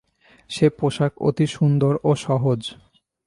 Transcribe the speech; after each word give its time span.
সে 0.49 0.67
পোষাক 0.77 1.13
অতি 1.21 1.45
সুন্দর 1.47 1.93
ও 2.03 2.11
সহজ। 2.25 2.61